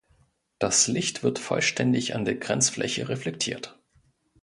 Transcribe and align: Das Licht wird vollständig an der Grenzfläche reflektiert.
Das 0.57 0.87
Licht 0.87 1.21
wird 1.21 1.37
vollständig 1.37 2.15
an 2.15 2.25
der 2.25 2.33
Grenzfläche 2.33 3.07
reflektiert. 3.07 3.77